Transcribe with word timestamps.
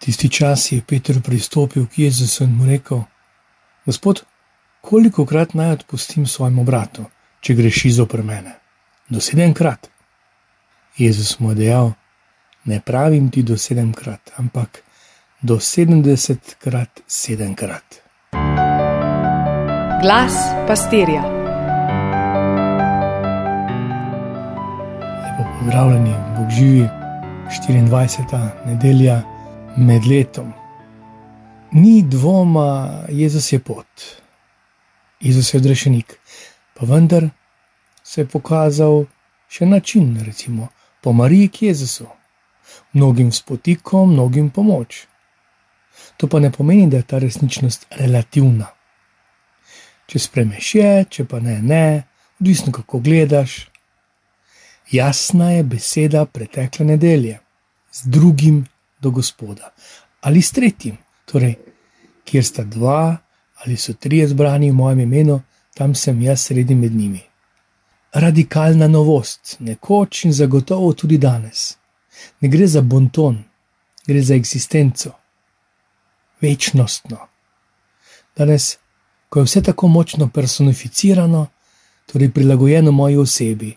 Tisti 0.00 0.28
čas 0.32 0.72
je 0.72 0.80
Petr 0.80 1.20
pristopil 1.20 1.86
k 1.86 1.98
Jezusu 1.98 2.44
in 2.44 2.56
mu 2.56 2.64
rekel: 2.66 3.02
Gospod, 3.86 4.22
koliko 4.80 5.26
krat 5.26 5.54
naj 5.54 5.72
odpustim 5.72 6.26
svojemu 6.26 6.64
bratu, 6.64 7.04
če 7.40 7.54
greši 7.54 7.90
zopr 7.92 8.22
mene? 8.24 8.54
Do 9.08 9.20
sedemkrat. 9.20 9.90
Jezus 10.96 11.38
mu 11.38 11.50
je 11.50 11.54
dejal: 11.54 11.92
Ne 12.64 12.80
pravim 12.80 13.28
ti 13.30 13.42
do 13.42 13.58
sedemkrat, 13.60 14.32
ampak 14.36 14.80
do 15.42 15.60
sedemdesetkrat 15.60 17.00
sedemkrat. 17.06 18.00
Glas 20.00 20.38
pastirja. 20.68 21.20
Lepo 25.26 25.44
pozdravljeni, 25.58 26.14
Bog 26.38 26.48
živi, 26.56 26.88
24. 27.68 28.48
nedelja 28.66 29.39
med 29.76 30.06
letom. 30.06 30.52
Ni 31.72 32.02
dvoma, 32.02 33.04
Jezus 33.08 33.52
je 33.52 33.58
pot, 33.58 33.86
Jezus 35.20 35.54
je 35.54 35.58
odrešenik, 35.58 36.18
pa 36.74 36.86
vendar 36.86 37.28
se 38.02 38.20
je 38.20 38.26
pokazal 38.26 39.04
še 39.48 39.66
način, 39.66 40.16
recimo 40.26 40.68
po 41.00 41.12
Mariji 41.12 41.48
k 41.48 41.62
Jezusu, 41.62 42.06
mnogim 42.92 43.32
spotikom, 43.32 44.12
mnogim 44.12 44.50
pomoč. 44.50 45.06
To 46.16 46.26
pa 46.26 46.40
ne 46.40 46.50
pomeni, 46.52 46.88
da 46.90 46.96
je 46.96 47.02
ta 47.02 47.18
resničnost 47.18 47.86
relativna. 47.90 48.66
Če 50.06 50.18
spremeš 50.18 50.74
je, 50.74 50.90
če 51.10 51.24
pa 51.24 51.40
ne, 51.40 51.60
ne, 51.62 52.02
odvisno 52.40 52.72
kako 52.72 52.98
gledaš. 52.98 53.70
Jasna 54.90 55.52
je 55.52 55.62
beseda 55.62 56.24
pretekle 56.26 56.86
nedelje, 56.86 57.38
z 57.92 58.10
drugim 58.10 58.64
do 59.00 59.10
Gospoda. 59.10 59.72
Ali 60.20 60.42
s 60.42 60.52
tretjim, 60.52 60.96
torej, 61.24 61.54
kjer 62.24 62.44
sta 62.44 62.64
dva 62.64 63.16
ali 63.64 63.76
so 63.76 63.92
trije 63.92 64.28
zbrani 64.28 64.70
v 64.70 64.74
mojem 64.74 65.00
imenu, 65.00 65.40
tam 65.74 65.94
sem 65.94 66.22
jaz 66.22 66.40
sredi 66.40 66.74
med 66.74 66.92
njimi. 66.92 67.20
Radikalna 68.12 68.88
novost, 68.88 69.56
nekoč 69.58 70.24
in 70.24 70.32
zagotovo 70.32 70.92
tudi 70.92 71.18
danes. 71.18 71.76
Ne 72.40 72.48
gre 72.48 72.66
za 72.66 72.80
bonton, 72.80 73.44
gre 74.06 74.22
za 74.22 74.34
eksistenco, 74.34 75.12
večnostno. 76.40 77.18
Danes, 78.36 78.78
ko 79.28 79.40
je 79.40 79.44
vse 79.44 79.62
tako 79.62 79.88
močno 79.88 80.28
personificirano, 80.28 81.46
torej 82.06 82.32
prilagojeno 82.32 82.92
moji 82.92 83.16
osebi, 83.16 83.76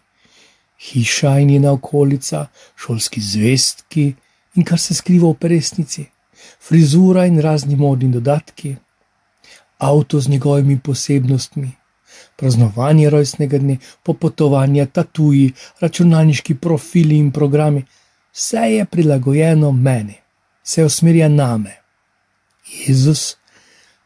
hiša 0.80 1.40
in 1.40 1.48
njena 1.48 1.72
okolica, 1.72 2.48
šolski 2.76 3.22
zvestki, 3.22 4.14
in 4.56 4.64
kar 4.64 4.80
se 4.80 4.94
skriva 4.94 5.28
v 5.32 5.50
resnici, 5.50 6.06
frizura 6.60 7.26
in 7.26 7.42
razni 7.42 7.76
modni 7.76 8.12
dodatki, 8.12 8.76
avto 9.78 10.20
z 10.20 10.30
njegovimi 10.30 10.80
posebnostmi, 10.80 11.72
praznovanje 12.36 13.10
rojstnega 13.10 13.58
dne, 13.58 13.78
popotovanje, 14.04 14.86
tatuji, 14.86 15.54
računalniški 15.80 16.56
profili 16.56 17.18
in 17.18 17.32
programi, 17.32 17.86
vse 18.34 18.66
je 18.78 18.86
prilagojeno 18.86 19.72
meni, 19.72 20.16
vse 20.64 20.86
usmerja 20.86 21.28
name. 21.30 21.78
Jezus 22.88 23.36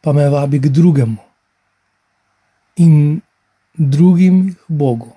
pa 0.02 0.14
me 0.14 0.30
vabi 0.30 0.60
k 0.60 0.70
drugemu. 0.70 1.18
In 2.76 3.22
drugim 3.74 4.54
k 4.54 4.58
Bogu. 4.68 5.14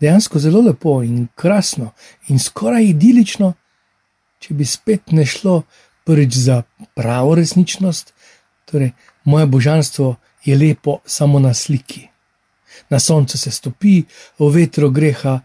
Dejansko 0.00 0.38
zelo 0.38 0.60
lepo 0.60 1.02
in 1.02 1.28
krasno 1.34 1.92
in 2.28 2.38
skoraj 2.38 2.84
idilično 2.84 3.52
če 4.42 4.54
bi 4.58 4.66
spet 4.66 5.14
ne 5.14 5.26
šlo 5.26 5.62
prvič 6.04 6.34
za 6.34 6.62
pravo 6.98 7.34
resničnost, 7.38 8.10
torej 8.66 8.90
moje 9.24 9.46
božanstvo 9.46 10.16
je 10.44 10.56
lepo 10.58 10.98
samo 11.06 11.38
na 11.38 11.54
sliki. 11.54 12.08
Na 12.90 12.98
soncu 12.98 13.38
se 13.38 13.50
stopi, 13.50 14.02
v 14.38 14.48
vetru 14.50 14.90
greha, 14.90 15.40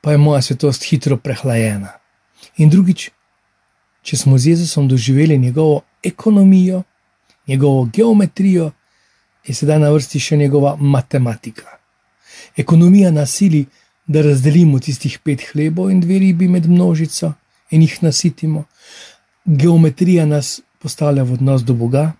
pa 0.00 0.12
je 0.12 0.18
moja 0.18 0.42
svetost 0.42 0.86
hitro 0.86 1.16
prehlajena. 1.16 1.96
In 2.62 2.70
drugič, 2.70 3.10
če 4.02 4.16
smo 4.16 4.38
z 4.38 4.54
Jezusom 4.54 4.88
doživeli 4.88 5.38
njegovo 5.38 5.82
ekonomijo, 6.02 6.82
njegovo 7.46 7.88
geometrijo, 7.92 8.70
je 9.46 9.54
sedaj 9.54 9.80
na 9.82 9.90
vrsti 9.90 10.20
še 10.20 10.36
njegova 10.36 10.76
matematika. 10.76 11.80
Ekonomija 12.56 13.10
nasili, 13.10 13.66
da 14.06 14.22
razdelimo 14.22 14.78
tistih 14.82 15.18
pet 15.22 15.42
hlebov 15.52 15.90
in 15.90 16.00
dve 16.00 16.18
ribi 16.18 16.48
med 16.48 16.66
množico, 16.66 17.32
in 17.70 17.82
jih 17.82 18.02
nasitimo. 18.02 18.64
Geometrija 19.44 20.26
nas 20.26 20.60
postavlja 20.78 21.22
v 21.22 21.32
odnos 21.32 21.62
do 21.64 21.74
Boga, 21.74 22.12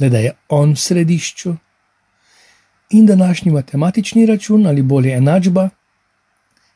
le 0.00 0.08
da 0.08 0.18
je 0.18 0.32
On 0.48 0.72
v 0.72 0.80
središču. 0.80 1.54
In 2.90 3.06
današnji 3.06 3.52
matematični 3.52 4.26
račun 4.26 4.66
ali 4.66 4.82
bolje 4.82 5.14
enačba, 5.16 5.68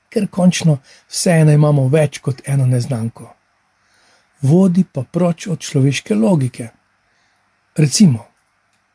ker 0.09 0.29
končno 0.31 0.79
vseeno 1.09 1.53
imamo 1.53 1.89
več 1.89 2.19
kot 2.19 2.43
eno 2.49 2.67
neznanko. 2.67 3.33
Vodi 4.43 4.85
pa 4.93 5.03
proč 5.03 5.47
od 5.47 5.61
človeške 5.61 6.15
logike. 6.15 6.69
Recimo, 7.77 8.25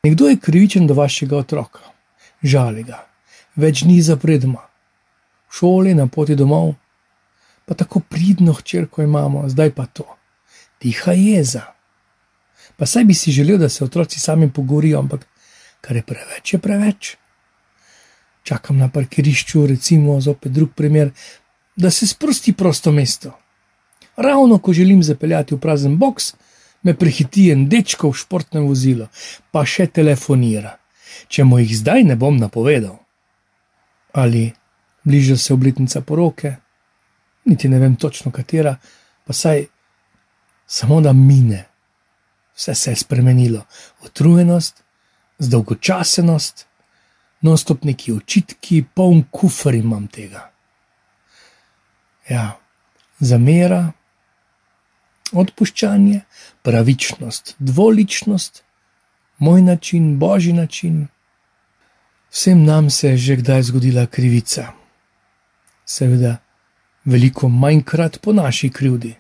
nekdo 0.04 0.28
je 0.28 0.40
krivičen 0.40 0.88
do 0.88 0.94
vašega 0.94 1.38
otroka, 1.38 1.82
žali 2.44 2.84
ga, 2.84 3.04
več 3.56 3.84
dni 3.86 4.02
zapredma, 4.02 4.62
v 5.50 5.58
šoli 5.58 5.94
na 5.94 6.08
poti 6.08 6.36
domov, 6.36 6.74
pa 7.66 7.76
tako 7.76 8.00
pridno 8.00 8.54
hčerko 8.54 9.02
imamo, 9.02 9.50
zdaj 9.50 9.72
pa 9.72 9.86
to. 9.86 10.08
Tiha 10.80 11.12
jeza. 11.12 11.62
Pa 12.78 12.86
saj 12.86 13.04
bi 13.04 13.14
si 13.14 13.32
želel, 13.32 13.58
da 13.58 13.70
se 13.70 13.84
otroci 13.84 14.20
sami 14.20 14.52
pogovorijo, 14.52 15.00
ampak 15.00 15.28
kar 15.82 15.96
je 15.96 16.04
preveč, 16.04 16.54
je 16.54 16.60
preveč. 16.60 17.16
Čakam 18.44 18.78
na 18.78 18.90
parkirišču, 18.90 19.66
recimo, 19.68 20.22
zopet 20.22 20.52
drug 20.52 20.74
primer, 20.76 21.12
da 21.76 21.92
se 21.92 22.08
sprosti 22.08 22.54
prosto 22.54 22.92
mesto. 22.92 23.38
Ravno 24.18 24.58
ko 24.58 24.74
želim 24.74 25.04
zapeljati 25.04 25.56
v 25.56 25.60
prazen 25.60 25.98
box, 25.98 26.34
me 26.84 26.94
prehiti 26.98 27.52
en 27.52 27.68
dečko 27.70 28.10
v 28.10 28.18
športnem 28.18 28.66
vozilu, 28.68 29.08
pa 29.52 29.66
še 29.66 29.88
telefonira, 29.88 30.76
če 31.28 31.46
mu 31.46 31.60
jih 31.62 31.78
zdaj 31.78 32.04
ne 32.04 32.16
bom 32.16 32.38
napovedal. 32.38 32.98
Ali 34.14 34.52
bliža 35.04 35.38
se 35.38 35.54
obletnica 35.54 36.02
poroke, 36.02 36.56
niti 37.46 37.70
ne 37.70 37.80
vem 37.80 37.96
točno 37.96 38.32
katera, 38.32 38.76
pa 39.26 39.34
saj 39.34 39.66
samo 40.68 41.02
da 41.02 41.14
mine. 41.14 41.66
Vse 42.56 42.76
se 42.76 42.92
je 42.92 42.96
spremenilo, 42.96 43.66
utrujenost, 44.06 44.84
zdolgočasenost, 45.40 46.66
non-stop 47.42 47.84
neki 47.84 48.14
očitki, 48.14 48.84
poln 48.94 49.24
kufr 49.32 49.76
imam 49.76 50.08
tega. 50.08 50.52
Ja, 52.30 52.60
zamera, 53.20 53.92
odpuščanje, 55.32 56.22
pravičnost, 56.62 57.56
dvoličnost, 57.60 58.64
moj 59.38 59.62
način, 59.62 60.20
božji 60.20 60.54
način. 60.54 61.08
Vsem 62.30 62.64
nam 62.66 62.90
se 62.90 63.10
je 63.10 63.18
že 63.18 63.36
kdaj 63.36 63.64
zgodila 63.64 64.06
krivica. 64.06 64.72
Seveda 65.86 66.38
veliko 67.06 67.50
manjkrat 67.50 68.20
po 68.22 68.34
naši 68.34 68.70
krivdi. 68.70 69.16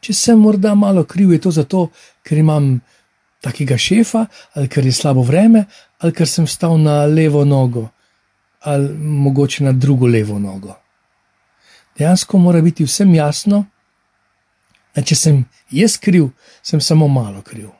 Če 0.00 0.12
sem 0.12 0.40
morda 0.40 0.74
malo 0.74 1.04
kriv, 1.04 1.32
je 1.32 1.40
to 1.40 1.50
zato, 1.50 1.88
ker 2.22 2.38
imam 2.38 2.80
takega 3.44 3.76
šefa, 3.78 4.26
ali 4.54 4.68
ker 4.68 4.86
je 4.86 4.92
slabo 4.92 5.22
vreme, 5.24 5.64
ali 6.00 6.12
ker 6.12 6.28
sem 6.28 6.46
stal 6.46 6.76
na 6.80 7.04
levo 7.06 7.44
nogo, 7.44 7.88
ali 8.60 8.88
mogoče 8.98 9.64
na 9.64 9.72
drugo 9.72 10.06
levo 10.06 10.38
nogo. 10.38 10.74
Dejansko 11.98 12.38
mora 12.38 12.60
biti 12.60 12.84
vsem 12.84 13.14
jasno, 13.14 13.64
da 14.94 15.02
če 15.02 15.16
sem 15.16 15.40
jaz 15.70 15.96
kriv, 15.98 16.30
sem 16.62 16.80
samo 16.80 17.08
malo 17.08 17.42
kriv. 17.42 17.70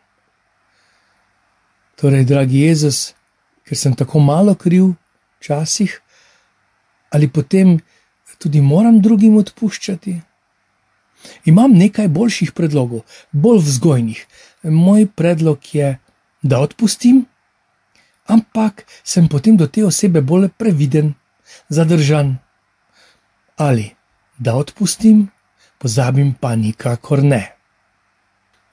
Torej, 2.01 2.25
dragi 2.27 2.65
Jezus, 2.67 3.15
ker 3.65 3.79
sem 3.79 3.95
tako 3.97 4.21
malo 4.21 4.55
kriv, 4.59 4.93
včasih, 5.41 6.01
ali 7.15 7.29
potem 7.31 7.79
tudi 8.39 8.61
moram 8.61 9.01
drugim 9.01 9.37
odpuščati. 9.37 10.21
Imam 11.45 11.73
nekaj 11.73 12.09
boljših 12.09 12.53
predlogov, 12.53 13.05
bolj 13.33 13.63
vzgojnih. 13.65 14.27
Moj 14.63 15.07
predlog 15.17 15.75
je, 15.75 15.99
da 16.43 16.61
odpustim, 16.61 17.25
ampak 18.27 18.85
sem 19.05 19.29
potem 19.29 19.57
do 19.57 19.67
te 19.67 19.85
osebe 19.85 20.21
bolj 20.21 20.49
previden, 20.59 21.15
zadržan. 21.69 22.37
Ali 23.57 23.91
da 24.39 24.57
odpustim, 24.57 25.29
pozabim 25.79 26.35
pa 26.41 26.57
nikakor 26.57 27.23
ne. 27.23 27.53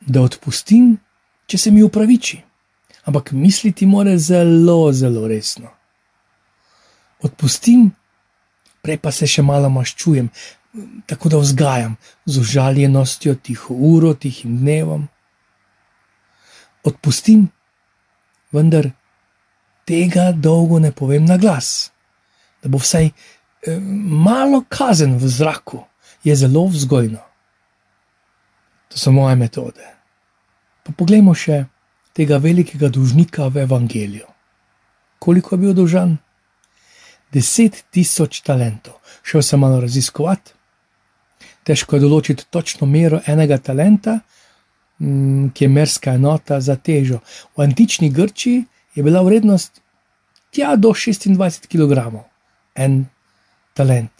Da 0.01 0.21
odpustim, 0.21 0.97
če 1.45 1.57
se 1.57 1.71
mi 1.71 1.83
upraviči, 1.83 2.41
ampak 3.05 3.31
misliti 3.31 3.85
mora 3.85 4.17
zelo, 4.17 4.91
zelo 4.91 5.27
resno. 5.27 5.69
Odpustim, 7.21 7.91
prej 8.81 8.97
pa 9.01 9.11
se 9.11 9.27
še 9.29 9.43
malo 9.45 9.69
maščujem, 9.69 10.29
tako 11.07 11.29
da 11.29 11.41
vzgajam 11.41 11.95
z 12.25 12.41
užaljenostjo, 12.41 13.35
tiho 13.35 13.75
uro, 13.75 14.13
tihim 14.13 14.57
dnevom. 14.61 15.07
Odpustim, 16.87 17.49
vendar 18.51 18.89
tega 19.85 20.31
dolgo 20.31 20.79
ne 20.79 20.91
povem 20.91 21.25
na 21.25 21.37
glas, 21.37 21.91
da 22.63 22.69
bo 22.69 22.81
vsaj 22.81 23.11
eh, 23.11 23.79
malo 24.25 24.63
kazen 24.69 25.17
v 25.21 25.29
zraku, 25.29 25.83
je 26.23 26.35
zelo 26.35 26.65
vzgojno. 26.69 27.21
To 28.91 28.97
so 28.97 29.11
moje 29.11 29.35
metode. 29.35 29.85
Pa 30.83 30.93
poglejmo 30.97 31.33
še 31.37 31.65
tega 32.17 32.37
velikega 32.41 32.89
dužnika 32.89 33.47
v 33.47 33.63
evangeliju. 33.65 34.27
Koliko 35.21 35.55
je 35.55 35.59
bil 35.61 35.73
dolžan? 35.73 36.17
Deset 37.31 37.83
tisoč 37.91 38.41
talentov. 38.41 38.99
Šel 39.23 39.43
sem 39.45 39.59
malo 39.59 39.79
raziskovati. 39.81 40.53
Težko 41.63 41.95
je 41.95 42.03
določiti 42.03 42.47
točno 42.49 42.87
mero 42.89 43.21
enega 43.29 43.59
talenta, 43.61 44.19
mm, 44.99 45.51
ki 45.53 45.65
je 45.65 45.69
merska 45.69 46.15
enota 46.17 46.59
za 46.61 46.75
težo. 46.75 47.21
V 47.55 47.63
antični 47.63 48.09
Grčiji 48.09 48.65
je 48.95 49.03
bila 49.03 49.21
vrednost 49.21 49.81
tja 50.51 50.75
do 50.75 50.91
26 50.91 51.67
kg, 51.71 52.25
en 52.75 53.05
talent. 53.73 54.11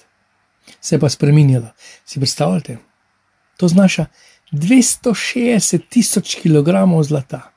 Se 0.81 0.96
je 0.96 1.00
pa 1.00 1.10
spremenila. 1.10 1.74
Si 2.06 2.19
predstavljate? 2.19 2.78
To 3.57 3.68
znaša 3.68 4.06
260 4.52 5.90
tisoč 5.90 6.36
kg 6.42 7.04
zlata. 7.04 7.52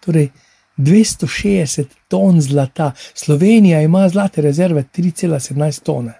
Torej, 0.00 0.30
260 0.76 1.84
ton 2.08 2.40
zlata. 2.40 2.92
Slovenija 3.14 3.80
ima 3.82 4.08
zlate 4.08 4.42
rezerve 4.42 4.84
3,17 4.94 5.82
tone. 5.82 6.12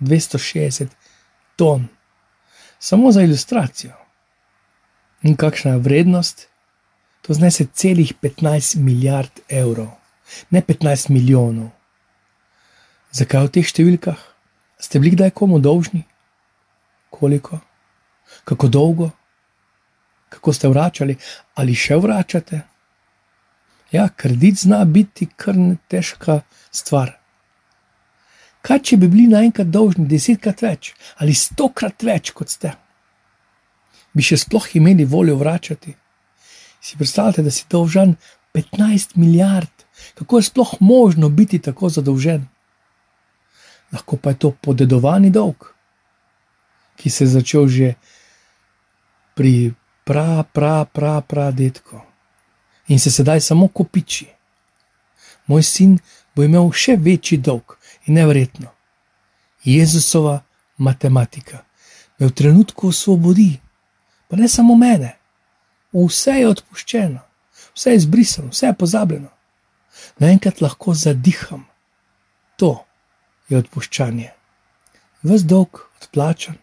260 0.00 0.86
ton. 1.56 1.88
Samo 2.78 3.12
za 3.12 3.22
ilustracijo. 3.22 3.92
In 5.22 5.36
kakšna 5.36 5.70
je 5.70 5.78
vrednost? 5.78 6.48
To 7.22 7.34
znese 7.34 7.66
celih 7.72 8.12
15 8.22 8.76
milijard 8.76 9.40
evrov, 9.48 9.88
ne 10.50 10.62
15 10.62 11.10
milijonov. 11.10 11.70
Zakaj 13.12 13.46
v 13.46 13.52
teh 13.54 13.64
številkah? 13.70 14.18
Ste 14.76 15.00
bili 15.00 15.14
kdaj 15.16 15.30
komu 15.32 15.56
dolžni? 15.62 16.02
Koliko? 17.08 17.60
Kako 18.44 18.68
dolgo? 18.68 19.08
Kako 20.28 20.52
ste 20.52 20.68
vračali 20.68 21.16
ali 21.54 21.74
še 21.74 21.96
vračate? 21.96 22.60
Ja, 23.94 24.08
kredit 24.16 24.58
zna 24.58 24.84
biti 24.84 25.26
kar 25.36 25.54
težka 25.88 26.40
stvar. 26.74 27.12
Kaj, 28.66 28.78
če 28.88 28.96
bi 28.98 29.08
bili 29.12 29.26
naenkrat 29.30 29.68
dolžni 29.70 30.08
desetkrat 30.10 30.62
več 30.64 30.88
ali 31.22 31.34
stokrat 31.38 32.02
več 32.02 32.32
kot 32.34 32.50
ste? 32.50 32.72
Bi 34.10 34.24
še 34.26 34.40
sploh 34.42 34.66
imeli 34.80 35.06
voljo 35.06 35.36
vračati? 35.38 35.94
Si 36.82 36.98
predstavljate, 36.98 37.44
da 37.46 37.52
si 37.54 37.68
dolžan 37.70 38.16
15 38.56 39.14
milijard, 39.14 39.84
kako 40.18 40.40
je 40.40 40.48
sploh 40.48 40.72
možno 40.80 41.28
biti 41.28 41.60
tako 41.62 41.88
zadolžen? 41.88 42.48
Lahko 43.94 44.18
pa 44.18 44.32
je 44.34 44.40
to 44.42 44.50
podedovani 44.66 45.30
dolg, 45.30 45.68
ki 46.98 47.14
se 47.14 47.28
je 47.28 47.34
začel 47.36 47.70
že 47.76 47.92
pri 49.38 49.54
pra, 50.02 50.42
pra, 50.42 50.82
pra, 50.84 51.20
pra, 51.20 51.46
detko 51.54 52.02
in 52.88 52.98
se 52.98 53.10
sedaj 53.10 53.40
samo 53.40 53.68
kopiči. 53.68 54.26
Moj 55.46 55.62
sin 55.62 55.98
bo 56.34 56.42
imel 56.42 56.70
še 56.72 56.96
večji 56.96 57.38
dolg 57.38 57.76
in 58.06 58.14
nevrjetno. 58.14 58.70
Jezusova 59.64 60.42
matematika 60.76 61.64
me 62.18 62.26
v 62.26 62.32
trenutku 62.32 62.88
osvobodi, 62.88 63.60
pa 64.28 64.36
ne 64.36 64.48
samo 64.48 64.76
mene, 64.76 65.14
vse 65.92 66.40
je 66.40 66.48
odpuščeno, 66.48 67.20
vse 67.74 67.90
je 67.90 67.96
izbrisano, 67.96 68.50
vse 68.50 68.66
je 68.66 68.78
pozabljeno. 68.78 69.30
Naenkrat 70.18 70.60
lahko 70.60 70.94
zadiham. 70.94 71.64
To 72.56 72.84
je 73.48 73.58
odpuščanje. 73.58 74.30
Ves 75.22 75.44
dolg 75.48 75.80
odplačan. 76.02 76.58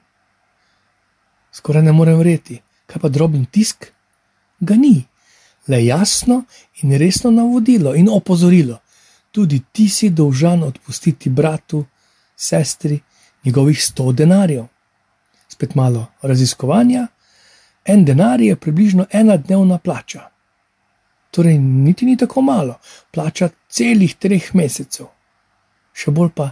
Skoraj 1.51 1.83
ne 1.83 1.91
morem 1.91 2.19
verjeti, 2.19 2.61
kaj 2.87 3.01
pa 3.01 3.09
droben 3.09 3.45
tisk? 3.45 3.89
Ga 4.59 4.75
ni, 4.75 5.01
le 5.71 5.85
jasno 5.85 6.43
in 6.81 6.97
resno 6.97 7.31
navodilo 7.31 7.95
in 7.95 8.09
opozorilo. 8.09 8.81
Tudi 9.31 9.61
ti 9.71 9.87
si 9.89 10.09
dolžan 10.09 10.63
odpustiti 10.63 11.29
bratu, 11.29 11.85
sestri, 12.35 12.99
njegovih 13.43 13.83
sto 13.83 14.11
denarjev. 14.11 14.65
Spet 15.47 15.75
malo 15.75 16.07
raziskovanja. 16.21 17.07
En 17.85 18.05
denar 18.05 18.41
je 18.41 18.55
približno 18.55 19.05
ena 19.11 19.37
dnevna 19.37 19.77
plača. 19.77 20.29
Torej, 21.31 21.57
niti 21.57 22.05
ni 22.05 22.17
tako 22.17 22.41
malo, 22.41 22.75
plača 23.11 23.49
celih 23.69 24.15
treh 24.15 24.51
mesecev. 24.53 25.07
Še 25.93 26.11
bolj 26.11 26.33
pa 26.35 26.51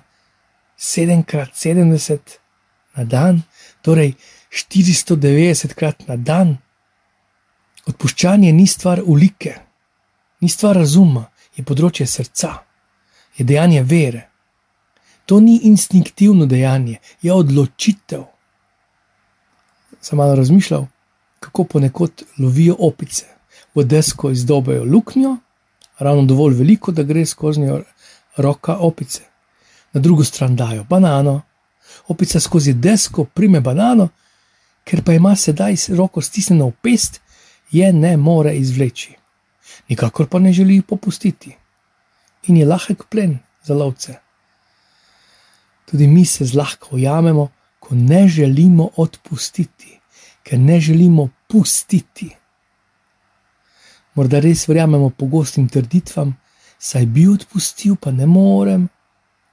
7x70 0.79 2.39
na 2.95 3.03
dan, 3.03 3.41
torej 3.81 4.13
490 4.55 5.75
krat 5.75 6.07
na 6.07 6.15
dan. 6.15 6.57
Odpuščanje 7.89 8.51
ni 8.53 8.67
stvar 8.67 9.01
ulike, 9.05 9.55
ni 10.41 10.49
stvar 10.49 10.77
razuma, 10.77 11.25
je 11.57 11.65
področje 11.65 12.05
srca, 12.07 12.51
je 13.37 13.45
dejanje 13.45 13.83
vere. 13.83 14.25
To 15.25 15.39
ni 15.39 15.59
instinktivno 15.69 16.45
dejanje, 16.49 16.99
je 17.21 17.33
odločitev. 17.33 18.23
Sem 20.01 20.17
malo 20.17 20.35
razmišljal, 20.37 20.85
kako 21.39 21.63
ponekod 21.63 22.23
lovijo 22.37 22.75
opice. 22.79 23.25
V 23.75 23.83
desko 23.85 24.31
izdobejo 24.31 24.85
luknjo, 24.85 25.35
ravno 25.99 26.25
dovolj 26.25 26.55
veliko, 26.61 26.91
da 26.91 27.03
gre 27.03 27.25
skozi 27.25 27.61
njo 27.61 27.81
roka 28.37 28.77
opice. 28.77 29.21
Na 29.93 30.01
drugo 30.01 30.23
stran 30.23 30.55
dajo 30.55 30.83
banano, 30.89 31.41
opica 32.07 32.39
skozi 32.39 32.73
desko 32.73 33.25
prime 33.25 33.61
banano, 33.61 34.09
ker 34.83 35.03
pa 35.03 35.13
ima 35.13 35.35
sedaj 35.35 35.75
roko 35.97 36.21
stisnjeno 36.21 36.69
v 36.69 36.77
pest, 36.81 37.21
je 37.71 37.93
ne 37.93 38.17
more 38.17 38.55
izvleči. 38.55 39.15
Nikakor 39.89 40.27
pa 40.27 40.39
ne 40.39 40.53
želi 40.53 40.81
popustiti 40.81 41.55
in 42.47 42.57
je 42.57 42.65
lahek 42.65 43.03
plen 43.09 43.39
za 43.63 43.73
lovce. 43.73 44.15
Tudi 45.85 46.07
mi 46.07 46.25
se 46.25 46.45
zlahka 46.45 46.87
ujamemo, 46.91 47.49
ko 47.79 47.95
ne 47.95 48.27
želimo 48.27 48.89
odpustiti, 48.95 49.99
ker 50.43 50.59
ne 50.59 50.79
želimo 50.79 51.29
pustiti. 51.47 52.29
Morda 54.13 54.39
res 54.39 54.67
verjamemo 54.67 55.09
pogostim 55.09 55.69
trditvam, 55.69 56.37
saj 56.79 57.05
bi 57.05 57.27
odpustil, 57.27 57.95
pa 57.95 58.11
ne 58.11 58.25
morem. 58.25 58.87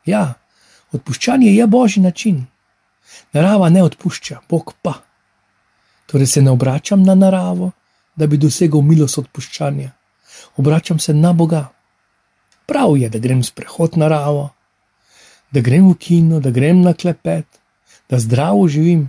Ja, 0.07 0.35
odpuščanje 0.93 1.55
je 1.55 1.67
božji 1.67 2.03
način. 2.03 2.47
Narava 3.33 3.69
ne 3.69 3.83
odpušča, 3.83 4.41
Bog 4.49 4.75
pa. 4.83 4.95
Torej 6.07 6.27
se 6.27 6.43
ne 6.43 6.51
obračam 6.51 7.03
na 7.03 7.15
naravo, 7.15 7.71
da 8.17 8.27
bi 8.27 8.39
dosegel 8.41 8.83
milost 8.83 9.19
odpuščanja, 9.19 9.91
obračam 10.57 10.99
se 10.99 11.15
na 11.15 11.33
Boga. 11.33 11.69
Prav 12.67 12.97
je, 12.99 13.09
da 13.09 13.19
grem 13.19 13.43
sprehod 13.45 13.97
naravo, 13.97 14.51
da 15.51 15.61
grem 15.61 15.89
v 15.91 15.95
kino, 15.99 16.41
da 16.41 16.51
grem 16.51 16.81
na 16.83 16.95
klepet, 16.95 17.47
da 18.11 18.19
zdravo 18.19 18.67
živim, 18.69 19.07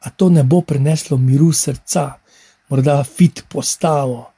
a 0.00 0.10
to 0.10 0.28
ne 0.28 0.42
bo 0.42 0.60
prineslo 0.60 1.16
miru 1.18 1.52
srca, 1.52 2.18
morda 2.68 3.02
fit 3.04 3.44
postavo, 3.48 4.30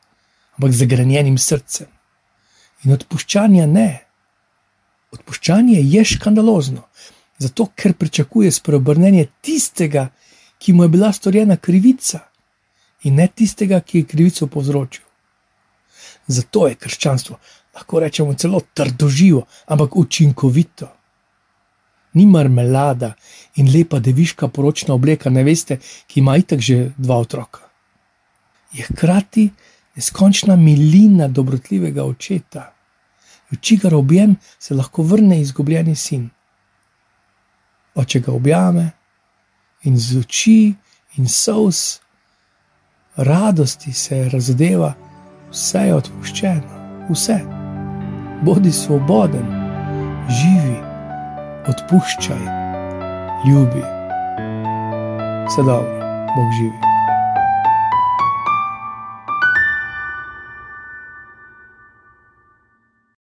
ampak 0.57 0.73
zagrenjenim 0.73 1.39
srcem. 1.39 1.89
In 2.85 2.93
odpuščanja 2.93 3.67
ne. 3.67 3.91
Odpuščanje 5.17 5.81
je 5.81 6.05
škandalozno, 6.05 6.85
zato 7.39 7.71
ker 7.75 7.95
pričakuje 7.95 8.53
spreobrnenje 8.53 9.27
tistega, 9.41 10.09
ki 10.59 10.73
mu 10.73 10.85
je 10.85 10.93
bila 10.93 11.13
storjena 11.13 11.57
krivica, 11.57 12.26
in 13.07 13.21
ne 13.21 13.29
tistega, 13.29 13.81
ki 13.81 14.03
je 14.03 14.09
krivico 14.11 14.47
povzročil. 14.51 15.05
Zato 16.27 16.67
je 16.67 16.75
krščanstvo, 16.75 17.39
lahko 17.75 18.01
rečemo, 18.03 18.35
celo 18.35 18.61
trdoživo, 18.75 19.45
ampak 19.67 19.97
učinkovito. 19.97 20.89
Ni 22.17 22.27
marmelada 22.27 23.13
in 23.61 23.69
lepa 23.73 24.01
deviška 24.01 24.49
poročna 24.49 24.95
obleka, 24.95 25.31
ne 25.31 25.45
veste, 25.45 25.79
ki 26.07 26.21
ima 26.21 26.37
itak 26.41 26.61
že 26.61 26.93
dva 26.97 27.21
otroka. 27.23 27.61
Je 28.73 28.85
hkrati 28.85 29.51
neskončna 29.97 30.57
milina 30.57 31.29
dobrotljivega 31.29 32.05
očeta, 32.05 32.73
v 33.51 33.57
čigar 33.61 33.95
objem 33.95 34.37
se 34.59 34.75
lahko 34.75 35.03
vrne 35.03 35.41
izgubljeni 35.41 35.95
sin. 35.97 36.31
Oče 37.95 38.21
ga 38.21 38.33
objame, 38.33 38.91
in 39.87 39.99
z 39.99 40.19
oči 40.19 40.75
in 41.17 41.29
sous, 41.29 42.01
radosti 43.17 43.93
se 43.93 44.29
razdeva, 44.33 44.93
vse 45.51 45.79
je 45.79 45.95
odpuščeno, 45.95 46.81
vse. 47.11 47.39
Bodi 48.43 48.73
svoboden, 48.73 49.47
živi, 50.29 50.77
odpuščaj, 51.69 52.45
ljubi. 53.49 53.85
Dobro, 55.57 55.81
Bog 56.37 56.53
živi. 56.59 56.86